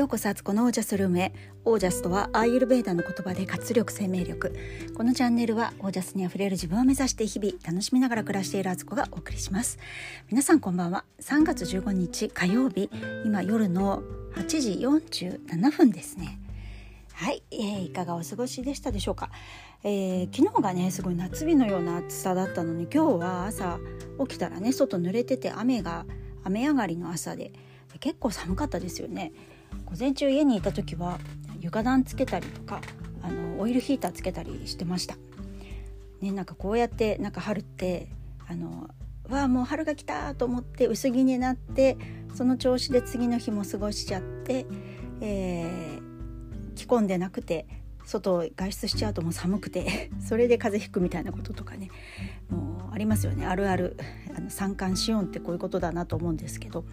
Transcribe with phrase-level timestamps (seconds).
[0.00, 1.30] ようこそアツコのオージャスルームへ。
[1.66, 4.56] オージャスとはアーユルベーダの言葉で活力生命力。
[4.96, 9.78] このチャンネルはオージャスにあふれる自分を目指して日々楽しみながら暮らしているアツコがお送りします。
[10.30, 11.04] 皆さんこんばんは。
[11.20, 12.88] 3月15日火曜日。
[13.26, 14.02] 今夜の
[14.36, 16.38] 8時47分ですね。
[17.12, 19.28] はい、えー、いかがお過ごしでしたでしょうか、
[19.84, 23.78] えー、昨日がねすごい夏日のような暑さだったのに今日は朝
[24.20, 26.06] 起きたらね外濡れてて雨が
[26.42, 27.52] 雨上がりの朝で
[27.98, 29.32] 結構寒かったですよね。
[29.84, 31.18] 午前中家にいた時は
[31.60, 32.80] 床暖つけたりとか
[33.22, 35.16] あのオイルヒーターつけたりしてました。
[36.20, 38.08] ね、なんかこうやってなんか春って
[38.46, 38.90] あの
[39.28, 41.96] わあもう春が来たと思って薄着になって
[42.34, 44.66] その調子で次の日も過ごしちゃって、
[45.20, 47.66] えー、着込んでなくて
[48.04, 51.90] 外外出しちゃうともう寒くて それで風邪ひくみたいなこととかね
[52.48, 53.46] もうありますよね。
[53.46, 53.96] あるある。
[54.36, 56.84] あの三寒四温ってこういうことだなと思うんですけど。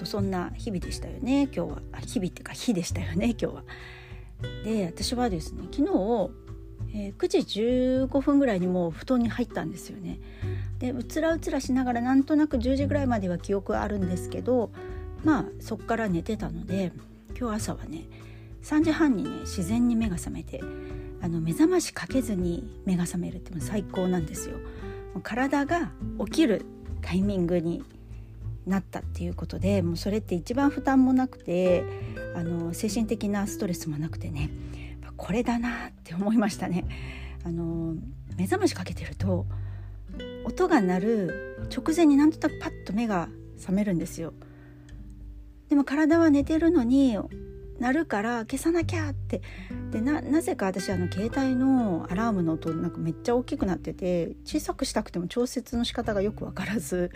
[0.00, 3.64] とそんな日々でしたよね今日は日々っていうか日でしたよね今日は。
[4.64, 6.30] で私はですね昨日、
[6.94, 7.38] えー、9時
[8.06, 10.18] 15分ぐらいにもう布団に入ったんですよね。
[10.78, 14.70] でうつらうつらしながらなんとなく10時ぐらいまでは記憶あるんですけど
[15.22, 16.92] まあそっから寝てたので
[17.38, 18.08] 今日朝はね
[18.62, 20.62] 3時半にね自然に目が覚めて
[21.20, 24.56] あの目覚ましかけずに目が覚めるっても最高なんですよ。
[25.22, 25.90] 体が
[26.24, 26.64] 起きる
[27.02, 27.82] タイミングに
[28.66, 31.84] なったっていうことでもうそれって一番負担もなくて
[32.34, 34.50] あの精神的なストレスもなくてね
[35.16, 36.84] これだなって思いましたね。
[37.44, 37.94] あの
[38.36, 39.46] 目覚ましかけてると
[40.44, 44.32] 音が鳴る直前になんとなくパッと目が覚めるんですよ。
[45.68, 47.18] でも体は寝てるのに
[47.78, 49.40] 鳴るから消さなきゃって
[49.90, 57.10] でなぜか私あの携帯のアラームの音なんかめっちゃ大きくなってて小さくしたくても調節の仕方がよく分からず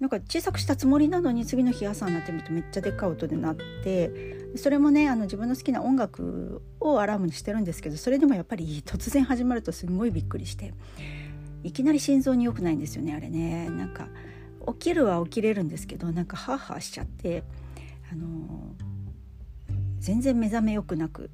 [0.00, 10.72] なんか小さくしたつもりなのに次の日朝になってみるとめっちゃでっかい音で鳴ってそれもねあの自分の好きな音楽をアラームにしてるんですけどそれでもやっぱり突然始まるとすごいびっくりして
[11.64, 13.68] いきなり心臓に良くないんですよねあれね。
[13.70, 14.08] なんか
[14.68, 17.42] 起きるは起きれるんですけどなんかハーハーしちゃって
[18.12, 18.74] あの
[19.98, 21.30] 全然目覚めよくなく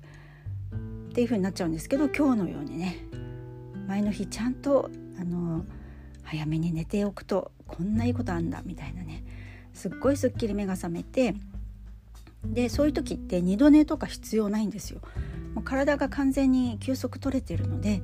[1.10, 3.06] っていう風になっちゃうんですけど今日のようにね
[3.86, 4.90] 前の日ちゃんと
[5.20, 5.64] あの
[6.22, 9.24] 早めに寝ておくとこんないいことあんだみたいなね
[9.72, 11.34] すっごいすっきり目が覚めて
[12.44, 15.00] でそういう時って二度寝とか必要ないんですよ。
[15.54, 18.02] もう体が完全に休息取れてるので、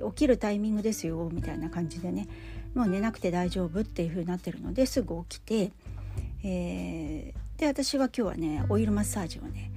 [0.00, 2.26] はい、起きるタイミングですよみたいな感じでね
[2.74, 5.72] もう寝なくて大丈夫っていう風になってるのですぐ起きて、
[6.42, 9.70] えー、で私は今日はねオイルマッサージをね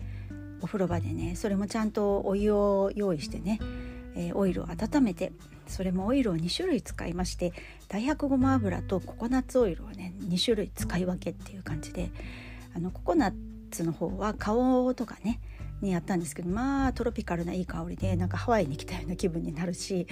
[0.62, 3.60] お風呂場でねそれもちゃんとお湯を用意してね、
[4.16, 5.34] えー、オイルを温めて
[5.70, 7.54] それもオイルを2種類使いまして
[7.88, 12.12] 大白ごま油とココナッツオイルをね2種類使い分けっていう感じで
[12.76, 13.34] あのココナッ
[13.72, 15.40] ツの方は顔とかね
[15.82, 20.08] にやったんですけどまあトロピカルないい香りでなんかハワイに来たような気分になるし、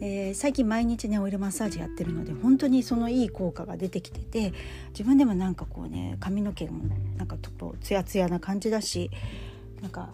[0.00, 4.52] えー、最近毎日ねオイルマッサージやってるので本当にそのいい効果が出てきてて
[4.90, 6.84] 自分でもなんかこうね髪の毛も
[7.16, 9.10] なんかちょっとツヤツヤな感じだし
[9.80, 10.10] なんか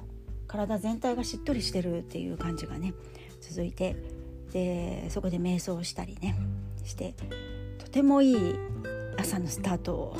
[0.47, 2.95] 体全体がしっとりしてるっていう感じがね
[3.41, 3.97] 続いて
[4.53, 6.37] でそこで瞑想したりね
[6.85, 7.15] して
[7.79, 8.55] とてもいい
[9.17, 10.17] 朝のスタートを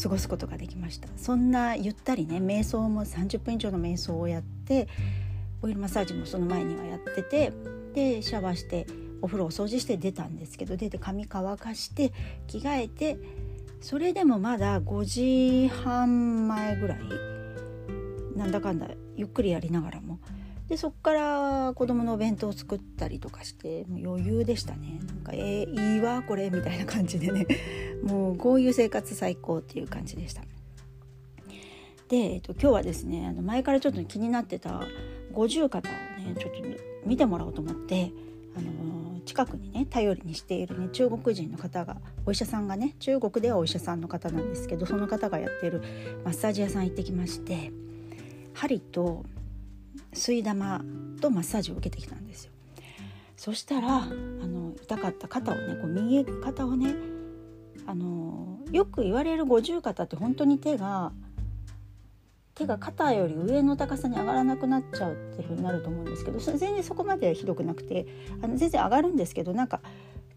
[0.00, 1.08] 過ごすことができました。
[1.16, 4.88] そんなゆったりね瞑想も30分以上の瞑想をやって
[5.62, 7.52] オイルマッサージもその前にはやってて
[7.94, 8.86] でシャワーして
[9.22, 12.12] お風呂を掃除して出たんですけど出て髪乾かして
[12.46, 13.18] 着替えて
[13.80, 16.98] それでもまだ5時半前ぐらい
[18.36, 20.20] なんだかんだゆっくりやりながらも
[20.68, 25.00] でそっから子供のお弁当を作ったりとかしてもう余裕でしたね。
[25.06, 27.46] なんかえー、いいわこれみたいな感じでね。
[28.04, 30.42] もうこういう生活最高っていう感じでした。
[32.08, 34.82] で、えっと、今日はですねあの前からちょっと気になってた
[35.32, 36.58] 五十肩をねちょっと
[37.06, 38.12] 見てもらおうと思って
[38.56, 45.82] あの近くにね頼りにしているね中国人の方がお医者さんがね中国ではお医者さんの方なんですけどその方がやってる
[46.24, 47.72] マッサージ屋さん行ってきまして
[48.54, 49.24] 針と
[50.12, 50.82] 吸い玉
[51.20, 52.52] とマッサージを受けてきたんですよ
[53.36, 56.94] そしたらあの痛かった肩をねこう右肩をね
[57.86, 61.12] あのよく言われる五十肩って本当に手が
[62.54, 68.06] 手が肩より上の高さに上がらなくなっちゃうっていう風になると思うんですけど全然そこまでひどくなくて
[68.42, 69.80] あの全然上がるんですけどなんか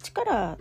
[0.03, 0.57] 力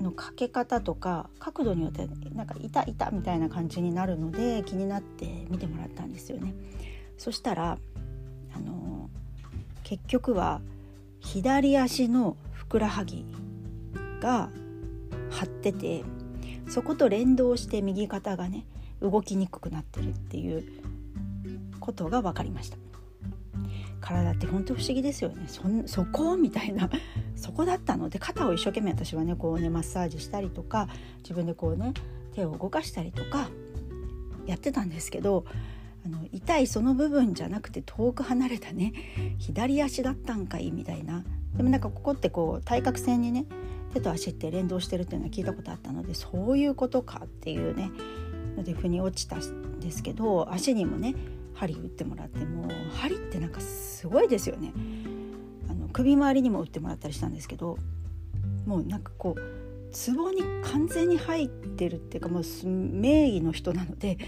[0.00, 6.52] のかけ方とか角度によってなんか痛い痛みたいな感じになるので気になって見てもらったんですよね。
[7.16, 7.78] そしたら
[8.56, 9.10] あの
[9.82, 10.60] 結局は
[11.20, 13.24] 左足のふくらはぎ
[14.20, 14.50] が
[15.30, 16.04] 張ってて
[16.68, 18.66] そこと連動して右肩がね
[19.00, 20.64] 動きにくくなってるっていう
[21.80, 22.78] ことが分かりました。
[24.00, 25.44] 体って本当不思議ですよね。
[25.46, 26.90] そそこみたいな
[27.36, 31.94] そこだったので肩を一生懸命私はねこうねマッサージしたりとか自分でこうね
[32.32, 33.48] 手を動かしたりとか
[34.46, 35.44] やってたんですけど
[36.04, 38.92] あの痛いその部分じゃなくて遠く離れたね
[39.38, 41.24] 左足だったんかいみたいな。
[41.56, 43.46] でもなんかここってこう対角線にね
[43.94, 47.92] 手と足って連動してるっていうのは聞いたことあったのでそういうことかっていうね
[48.56, 51.14] ので腑に落ちたんですけど足にもね
[51.54, 54.72] 針打ってもらってもう針ってなんかすごいですよね。
[55.70, 57.78] あの首周りにも打ってもらったりしたんですけど
[58.66, 64.18] もうなんかこうツボに完全に入ってるっていうかもう名義の人なので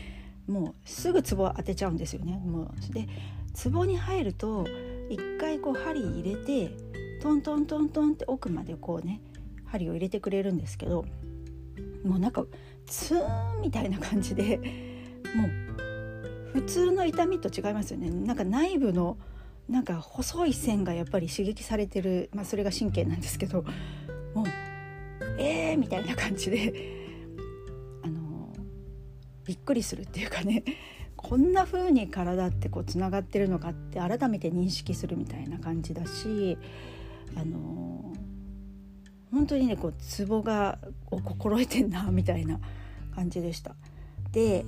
[0.46, 2.40] もうすぐツボ当てちゃうんですよね。
[2.44, 3.08] もうで
[3.54, 4.66] ツボに入ると
[5.08, 6.76] 一回こう針入れて
[7.20, 9.20] トントントントンって奥までこうね
[9.64, 11.04] 針を入れてくれるんですけど
[12.04, 12.44] もうなんか
[12.86, 14.58] ツーンみたいな感じで
[15.34, 15.66] もう
[16.52, 19.18] 普通の痛みと違いますよねなんか内部の
[19.68, 23.64] なんか細い線がやっぱり刺激されてる、まあ、それが神経なんですけど
[24.34, 24.46] もう
[25.38, 27.05] えーみたいな感じで
[29.46, 30.64] びっくりするっていうかね
[31.16, 36.58] こんな風に体ってこうつながってるのかって改めて認識するみたいな感じだし
[37.34, 38.12] あの
[39.30, 40.78] 本当にねこうツボが
[41.10, 42.60] 心得てんなみたいな
[43.14, 43.74] 感じでした。
[44.32, 44.64] で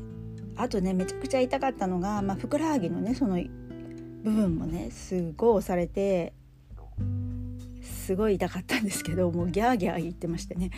[0.56, 3.36] あとねめちゃくちゃ痛かったのが、まあ、ふくらはぎのねその
[4.22, 6.32] 部分もねすごい押されて
[7.80, 10.70] すごい痛かったんですけどもうギャーギャー言ってましてね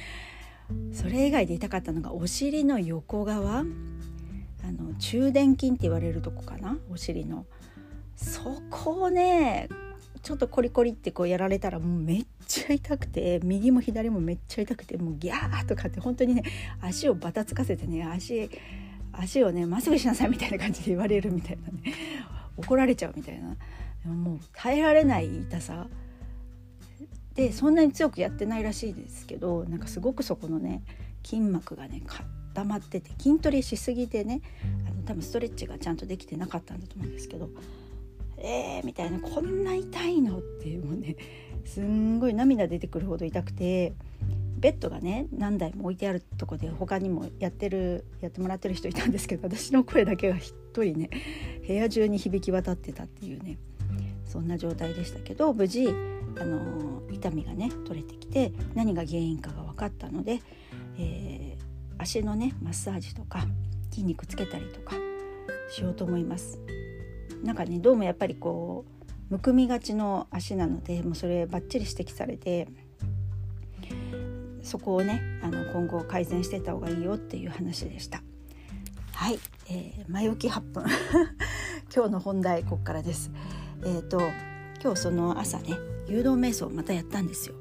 [0.93, 3.65] それ以外で痛かったのがお尻の横側。
[4.63, 6.79] あの中殿筋って言われるとこかな？
[6.91, 7.47] お尻の。
[8.15, 9.69] そこをね
[10.23, 16.43] ちょっとコリコリってこうやられたらもうめっちゃ痛くて右も左もめっちゃ痛くてもうギャーとかって本当にね
[16.83, 18.51] 足をバタつかせてね足
[19.13, 21.95] 足をねまっすぐしなさいみたいな感じで言われるみたいなね。
[22.59, 23.57] 怒られちゃうみたいな。
[24.13, 25.87] もう耐えられない痛さ。
[27.35, 30.83] でそんなに強くやってないらしいですけどなんかすごくそこのね
[31.25, 34.41] 筋膜がね固まってて筋トレしすぎてね
[34.89, 37.49] あの多分ストレッチがちゃんとできてなかったんだと思うんですけど
[38.43, 41.17] えー、みたいなこんな痛いのっていうもうね
[41.67, 43.93] すんごい涙出てくるほど痛くて
[44.59, 51.11] ベッドがね何台も置いてあるとこで他にもやってるやってもらってる人いたんですけど私の声だけが一人ね
[51.67, 53.59] 部屋中に響き渡ってたっていうね
[54.27, 55.89] そんな状態でしたけど無事
[56.39, 60.41] あの痛みがね取れてきて何が原因かが分かったので、
[60.99, 63.45] えー、足のねマッサージとか
[63.91, 64.95] 筋肉つけたりとか
[65.71, 66.61] しようと思います。
[67.43, 72.69] なんかねどうもやっぱりこうむくみがちの足なのでもうそれバッチリ指摘されて
[74.63, 78.23] そこをねあの今後改善してた方がいいよっていう話でした。
[79.13, 79.39] はい、
[79.69, 80.85] えー、前置き8分
[81.95, 83.31] 今日の本題ここからです。
[83.85, 84.21] えっ、ー、と
[84.83, 85.77] 今日その朝ね
[86.09, 87.55] 誘導瞑想またやったんですよ。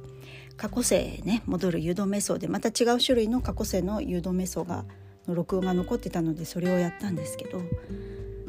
[0.57, 4.85] 過去世ね戻る誘導瞑想でまた違う種類の過去世の誘導瞑想が
[5.27, 7.61] の録音が残ってたのでそれをやったんですけど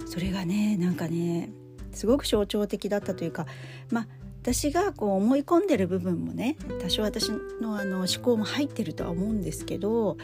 [0.07, 1.51] それがねなんかね
[1.93, 3.47] すごく象徴的だったというか
[3.91, 4.07] まあ
[4.43, 7.29] 私がこう思い込んでる部分もね多少私
[7.61, 10.17] のあの思考も入ってるとは思うんですけど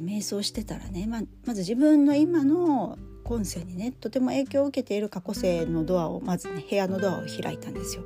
[0.00, 8.04] 瞑想してたらねままず自分の今の今世にねとても影響を受けている過去世のドアをまずね部屋のドアを開いたんですよ。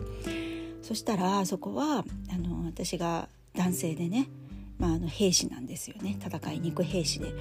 [0.80, 4.30] そしたらそこはあの私が男性でね、
[4.78, 7.34] まあ、あの兵士なんですよね戦いに行く兵士で。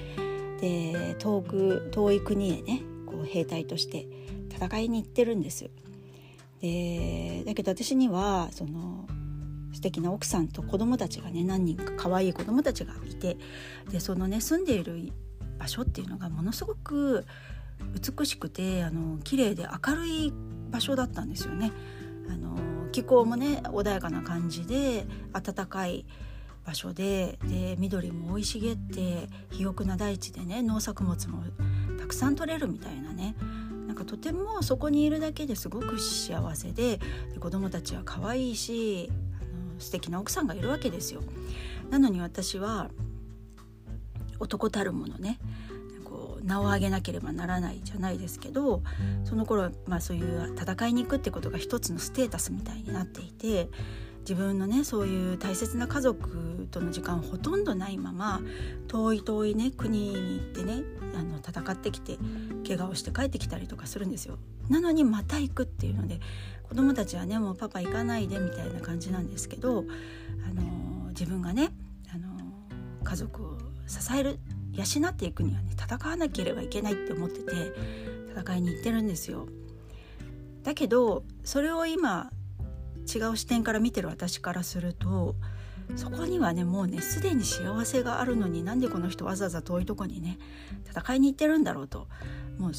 [0.59, 4.05] で遠く遠い国へねこう兵隊として
[4.51, 5.69] 戦いに行ってるんです。
[6.61, 9.07] でだけど私にはその
[9.71, 13.37] 素敵な奥さんと子供たちがね何人か可愛い子供たちがいて
[13.89, 15.13] でそのね住んでいる
[15.57, 17.25] 場所っていうのがものすごく
[18.17, 20.33] 美しくてあの綺麗で明るい
[20.69, 21.71] 場所だったんですよね。
[22.29, 22.57] あの
[22.91, 26.05] 気候もね穏やかな感じで暖かい
[26.65, 31.43] 場所でで緑も生い茂って肥沃な大地でね農作物も
[31.99, 33.35] たくさん取れるみたいなね
[33.87, 36.99] なんかとてもそこにいるだけですごく幸せで
[37.33, 39.09] で子供たちは可愛いし
[39.39, 41.21] あの素敵な奥さんがいるわけですよ。
[41.89, 42.89] なのに私は
[44.39, 45.39] 男たるものね
[46.49, 48.81] 名を上げなければならないじゃないですけど
[49.23, 53.69] その頃、まあ、そういう戦いに行くってことが一つのステータスみたいになっていて
[54.21, 58.41] 自分のねそういう大切な家族との時間ほとんどないまま
[58.87, 60.83] 遠い遠いね国に行ってね
[61.15, 62.17] あの戦ってきて
[62.67, 64.37] 怪我をして帰ってきたりとかするんですよ。
[64.69, 66.19] なのにまた行くっていうので
[66.63, 69.85] 子供たちはねもうパパ行かないでみたいな感じなんですけど、
[70.47, 71.69] あの自分がね、
[72.13, 72.27] あの
[73.03, 74.39] 家族を支える
[74.79, 77.73] 養っていくにはね戦わなければいけないって思ってて
[78.35, 79.47] 戦いに行ってるんですよ。
[80.63, 82.31] だけどそれを今
[83.13, 85.35] 違う視点から見てる私からすると
[85.95, 90.37] そこにはねもうねすでに幸せがあるのになんでこの人わざわざ遠いとこにね
[90.87, 92.07] 戦いに行ってるんだろうと
[92.59, 92.73] もう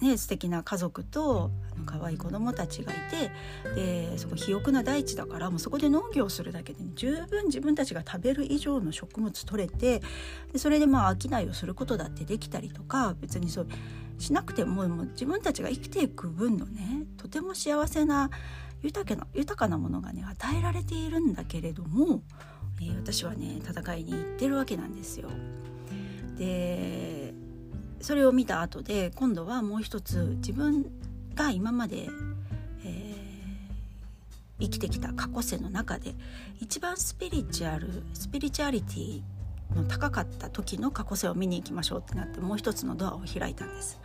[0.00, 3.30] ね、素敵な家族とあの可愛い子供たちがいて
[3.74, 10.00] でそこ肥沃な大地だからもうそこで農業するだけで、ね、十分自分たちが食べる以上の食物取れて
[10.52, 13.68] でそれでまあ商いをすることだってできたりとか別にそう
[14.18, 18.30] しなくてももう自分たちが生きていく分のねとても幸せな
[18.82, 22.22] 豊かな豊かなものがね与えられているんだけれども、
[22.80, 25.28] えー、私はね戦いに行ってるわけなんですよ。
[26.38, 27.29] で
[28.00, 30.86] それを見た後で今度はもう一つ自分
[31.34, 32.08] が今まで、
[32.84, 36.14] えー、生きてきた過去世の中で
[36.60, 39.22] 一番スピリチュアルスピリチュアリティ
[39.74, 44.00] の高かった時の過去世を見に行きましょうってなってもう一つのドアを開いたんです。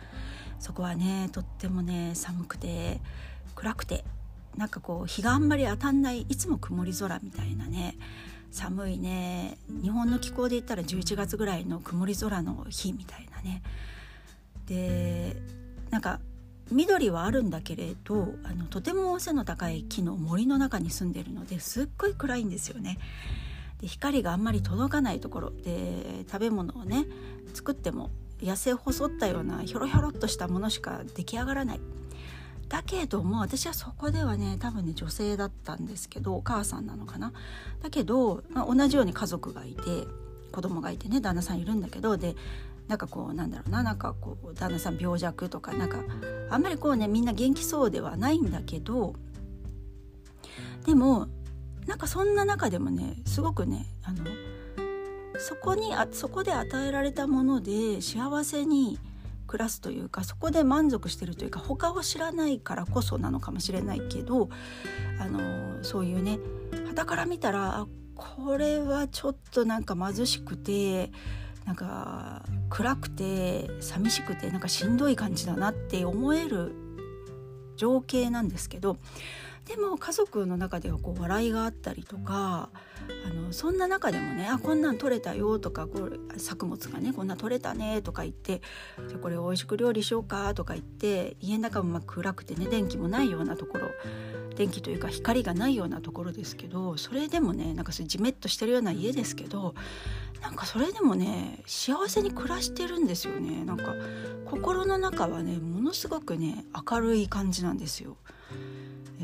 [0.58, 3.00] そこはねとってもね寒くて
[3.54, 4.04] 暗くて
[4.56, 7.96] なんかこう日があんまり当たんないいつも曇り空みたいなね
[8.50, 9.58] 寒いね。
[9.82, 13.62] 日本の気候で言ったら11月ぐらいの曇り空の日みたいなね。
[14.66, 15.36] で
[15.90, 16.20] なんか
[16.70, 22.98] 緑はあるんだけれどあのとても背の高い木の森の中に住んでるのですっごい暗いんですよね。
[23.80, 25.50] で光があんまり届かないところ。
[25.50, 27.06] で食べ物をね
[27.54, 28.10] 作っても
[28.40, 31.80] 痩せ細ったようなひょろひょろっとしたものしか出来上がらない。
[32.68, 37.32] だけども私はそこではね多分ね女性だったんですけどお母さんなのかな。
[37.82, 39.82] だけど、まあ、同じように家族がいて
[40.52, 42.34] 子供がいてね旦那さんいるんだけどで
[42.88, 45.98] なんかこうなんだろうななんかこう旦那さん病弱とかなんか
[46.50, 49.14] あんまりこうねみんな元気そうではないんだけど
[50.84, 51.28] でも
[51.86, 54.24] なんかそんな中でもねすごくねあの
[55.38, 58.98] そこにあそこで与えられたもので幸せに
[59.46, 64.48] 暮らすというかそこで満足してるというか他を知らないからこそなのかもしれないけど
[65.20, 66.38] あのそういうね
[66.86, 71.10] 傍から見たらこれはちょっとなんか貧しくて
[71.64, 76.74] なんか暗くて寂しくてなんかしんどい感じだなって思える
[77.76, 78.96] 情景なんですけど
[79.66, 82.70] でも家族の中ではこう笑いがあったりとか
[83.24, 88.62] あのそんな中でもね「あこんなん取れたよ」とかこれ作物がね「こんな取れたね」とか言って
[89.08, 93.88] 「じゃこれ美味しく料理しようか」とか言って家の中もま暗くてね電気もないようなところ
[94.54, 99.74] 電気というか光がないようなところですけどそれでもねなんかそれじめっとしてるような家ですけど
[100.40, 103.94] なんかそれでもね幸せに暮らしてるんですよねなんか
[104.44, 108.16] 心の中はねものすごくね明るい感じなんですよ。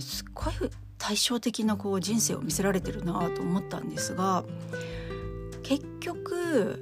[0.01, 0.55] すっごい
[0.99, 4.45] 対照的なこう人生を見せられてるなと思ったんですが
[5.63, 6.81] 結局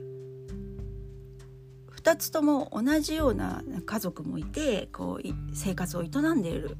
[2.02, 6.76] 2つとも同じような家族もいてこう生活を営んでいる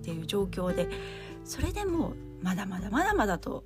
[0.00, 0.88] っていう状況で
[1.44, 3.64] それでもまだまだまだまだと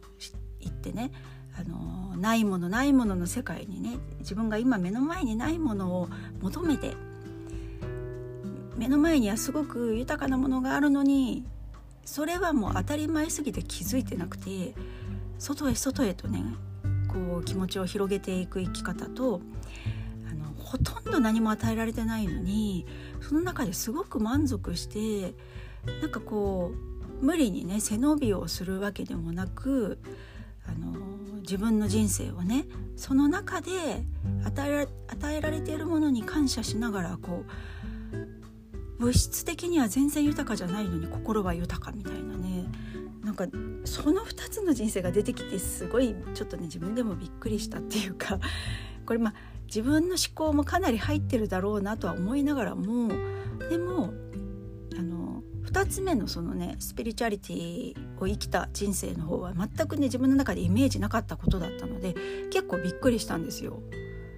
[0.61, 1.11] 言ってね
[1.59, 6.09] あのないものないものの世界にね自分が今目の前にないものを
[6.41, 6.95] 求めて
[8.77, 11.45] 目の前にはすごく豊かなものがあるのに
[12.05, 14.75] それはもう当たり前すぎて気づいてなくて
[15.39, 16.45] 外へ外へとね
[17.09, 19.41] こう気持ちを広げていく生き方と
[20.31, 22.87] あのほとんど何も与えられてないのに
[23.21, 25.35] その中ですごく満足して
[26.01, 26.73] なんかこ
[27.21, 29.99] う無理にね背伸びをするわけでもなく
[30.67, 30.99] あの
[31.41, 32.65] 自分の人生をね
[32.97, 33.71] その中で
[34.45, 37.51] 与えら与えられているものに感謝しながらこう
[38.99, 42.67] 物質的には全然豊かじゃないのに心は豊かみたいなね。
[43.23, 43.47] なんか
[43.85, 48.39] その2つの人生が出てきてすごいちょっとね自分でもびっくりしたっていうか。
[49.07, 49.35] これまあ
[49.67, 53.09] 自分の思考もかなり入ってるだろうなとは思いながらも。
[53.71, 54.15] でも
[55.75, 62.15] 2つ目のそのねスピリチュアリティを生きた人生の方は全くね自分の中でイメージなかったことだったので
[62.53, 63.83] 結構びっくりしたんですよ。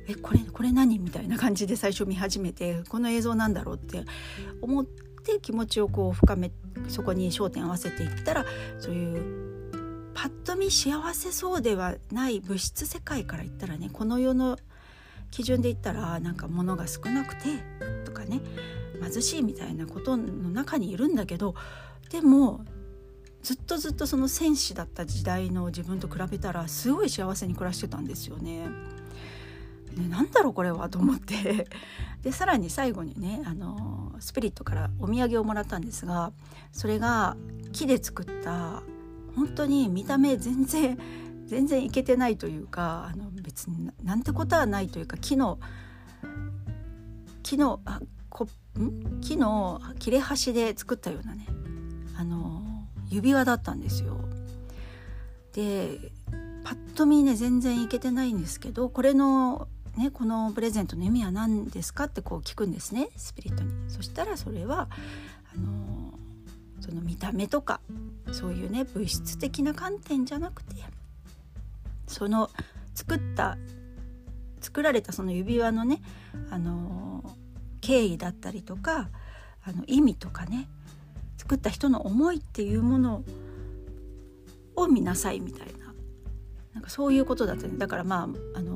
[0.08, 0.98] えこれこれ何？
[0.98, 3.76] みたいな感じで最初見始めてこの映像なんだろう？
[3.76, 4.04] って
[4.60, 6.50] 思って気持ちをこう深め
[6.88, 8.44] そこに焦点を合わせていったら
[8.78, 14.58] そういうパッと見幸せそうではない物質世界から言ったらねこの世の
[15.30, 17.42] 基準で言ったらなんか物が少なくて
[18.04, 18.40] とかね
[19.02, 21.54] 貧しいみたいなことの中にいるんだけど
[22.10, 22.64] でも
[23.42, 28.66] ずっとずっとその戦士だった時代の自分と比べたらすごい幸せに暮らしてたんですよね。
[29.96, 31.66] ねなんだろうこれはと思って
[32.22, 36.32] でさらに最後にねあのスピリットからお土産をもらったんですが
[36.72, 37.36] それが
[37.72, 38.82] 木で作った
[39.34, 40.98] 本当に見た目全然
[41.46, 45.58] 全然いけてないというかあの別になんてことはないというか木の
[47.42, 48.48] 木のあこ
[48.78, 49.20] ん？
[49.20, 51.46] 木の切れ端で作ったようなね
[52.16, 54.18] あの指輪だったんですよ。
[55.52, 56.12] で
[56.64, 63.72] パッと見ね全然いけてないんですけどこれのね、このプレゼントの意味は何ですかってこう聞くんですねスピリットに。
[63.88, 64.88] そしたらそれは
[65.54, 66.12] あの
[66.80, 67.80] その見た目とか
[68.32, 70.76] そういうね物質的な観点じゃなくて
[72.06, 72.50] その
[72.94, 73.56] 作った
[74.60, 76.00] 作られたその指輪のね
[76.50, 77.24] あの
[77.80, 79.08] 経緯だったりとか
[79.64, 80.68] あの意味とかね
[81.38, 83.22] 作った人の思いっていうもの
[84.74, 85.94] を見なさいみたいな
[86.74, 88.75] なんかそういうことだったねだからまああの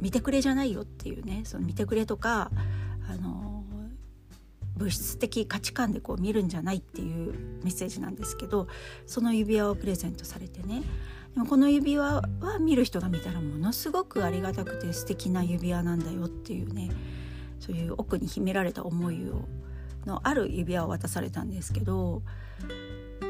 [0.00, 2.50] 見てくれじゃないよっていうねその見てくれとか
[3.08, 3.64] あの
[4.76, 8.66] 物質的価値観でこう見るんじゃないっていうメッセージなんですけど
[9.06, 10.82] その指輪をプレゼントされてね。
[11.34, 16.90] でもこの指輪は見る人が見たらものすごくありがたくて素敵な指輪なんだよっていうね
[17.60, 19.44] そういう奥に秘められた思いを
[20.06, 22.22] のある指輪を渡されたんですけど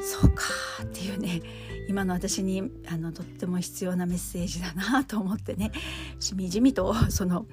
[0.01, 0.43] そうか
[0.83, 1.41] っていうね
[1.87, 5.71] 今の私にあのとっても必要なメッセージだなと思ってね
[6.19, 7.45] しみじみとその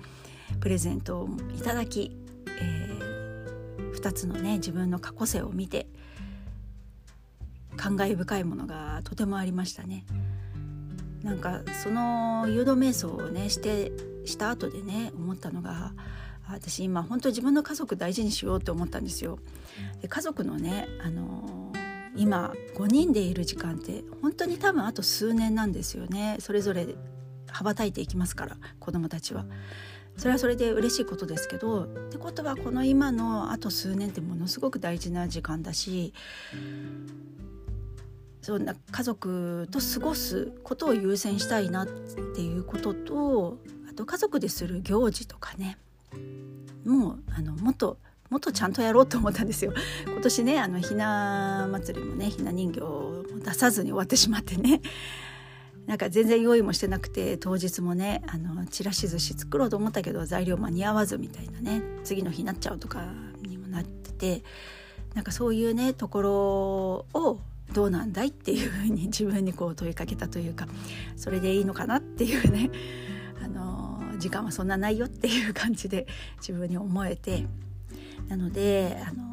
[0.61, 2.17] プレゼントをいただき、
[2.61, 5.87] えー、2つのね自分の過去性を見て
[7.76, 10.05] 感慨深いものがとてもありましたね。
[11.23, 13.93] なんかその誘導瞑想をねして
[14.25, 15.93] した後でね思ったのが
[16.49, 19.38] 私今本当自分の家族大事にしようって思ったんですよ。
[20.00, 21.67] で家族のね、あの、
[22.18, 26.87] 今5人でいる時間って本当に多分あと数年なんですよねそれぞれ
[27.46, 29.46] 羽ばたいていきますから子供たちは。
[30.16, 36.12] それはそれで嬉しいことですけどってことはこの今のあと数年ってものすごく大事な時間だし
[38.42, 43.58] そんな家族と過ごすことを優先したいなっていうことと
[43.88, 45.78] あと家族でする行事とかね
[46.84, 47.97] もうあのもっと
[48.30, 49.73] もっとちゃんとやろうと思ったんですよ。
[50.06, 54.80] 今年ねあのひな祭りもねひな人形を出さずに終わってしまってね。
[55.86, 63.06] なんか全然用意もしてなくて当日もねあのちらし寿司作ろうと思ったけど材料間に合わずみたいなね次の日になっちゃうとか
[63.41, 64.43] にもなってて
[65.14, 66.32] なんかそういうねところ
[67.19, 67.41] を
[67.73, 70.67] どうなんだいっていうふうに自分にこう問いかけたというか
[71.17, 72.71] それでいいのかなっていうね
[73.43, 77.47] あの時間はそんなないよっていう感じで自分に思えて
[78.28, 79.28] なのであの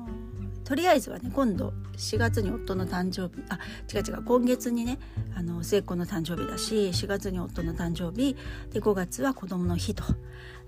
[0.63, 3.59] とりあえずはね今度4月に夫の誕生日あ
[3.93, 4.97] 違う違う今月にね
[5.35, 8.35] あの末っ子の誕生日だし4月に夫の誕生日
[8.71, 10.03] で5月は子供の日と。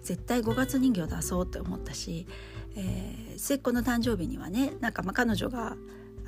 [0.03, 2.27] 絶対5月人形出そうって思ったし、
[2.75, 5.75] えー、末っ子の誕生日にはねなんかまあ彼女が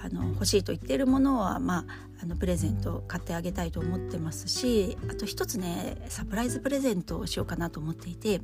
[0.02, 1.86] あの欲しいと言っているものは、まあ、
[2.24, 8.42] あのプレゼント買ってあげたいと思ってますしあと一つねサプライズプレゼントをしようかなと思っていて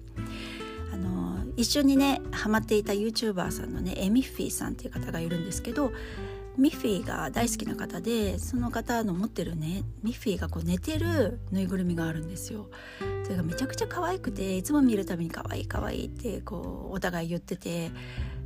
[0.96, 5.92] あの一緒にねハマっていた YouTuber さんのねエミッフィーさんっていう方がいるんですけど
[6.58, 12.70] ミッフィーが大好きな方でその方の持ってるねミッフィーがこう寝てるぬいぐるみがあるんですよ。
[13.24, 17.92] それがめちゃくちゃ可愛くていつも見るたびに可愛い可愛いってこうお互い言ってて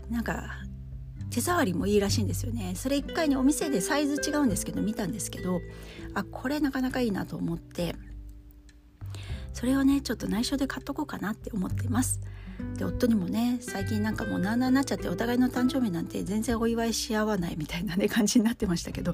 [0.09, 0.63] なんか
[1.29, 5.61] 手触りもいいらしいんですよねそれ一回にお店でサイズ違うんですけど見たんですけど
[6.15, 7.95] あこれなかなかいいなと思って
[9.53, 12.21] それをねちょっと内緒で買っとこうかなって思ってます
[12.77, 19.13] で夫にもね最近なんかもうなあなあになっちゃってお互いの誕生日なんて全然お祝いし合わないみたいなね感じになってましたけど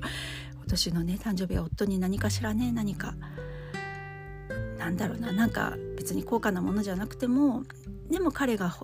[0.53, 3.15] 今年のね誕生日は夫に何かしらね何か。
[4.77, 7.63] なんだろうななんか別に高価なものじゃなくても
[8.11, 8.77] でも彼が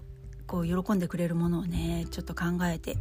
[0.52, 2.98] こう喜んでくれるものをねちょっと考えて、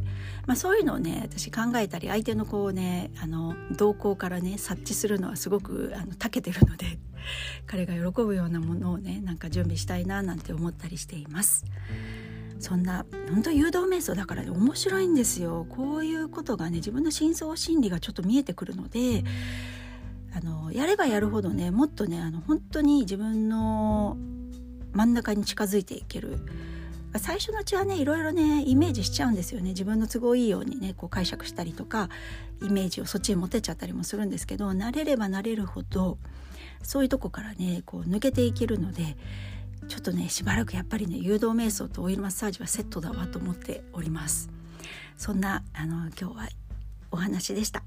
[0.47, 6.97] まあ、そういうのをね私考えたり相手のこうねあの動向からね察知するのはすごくあの長けてるので
[7.67, 11.65] 彼が喜ぶようなものをねなんか準備したいななんて思ったりしています。
[12.59, 15.65] そんな本当誘導瞑想だからね面白いんですよ。
[15.67, 19.25] こういうことがね自分の深層心理がちょっと見えてくるので
[20.33, 24.15] あのやればやるほどねもっとねあの本当に自分の
[24.93, 26.39] 真ん中に近づいていける。
[27.19, 29.69] 最初のうちはねいろいろねイメージしちゃうんですよね。
[29.69, 32.09] 自分の都合いいようにねこう解釈したりとか
[32.61, 36.17] イメージをそっちに持てちゃったりもするんですけど慣れれば慣れるほど
[36.83, 39.17] そういうとこからねこう抜けていけるので
[39.87, 44.49] ちょっとねしばらくやっぱりね誘導瞑想とオイルマッサージはセットだわと思っております。
[45.17, 46.49] そんなあの今日は
[47.11, 47.83] お話でした。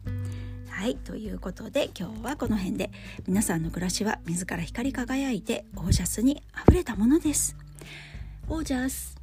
[0.69, 2.91] はいということで今日はこの辺で
[3.27, 7.57] 皆さんの暮らしは自ら光り輝いてオージャスにあふれたものです。
[8.49, 9.17] オージャス。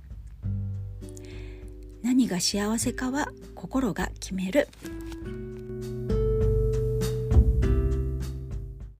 [2.01, 4.67] 何が幸せかは心が決める。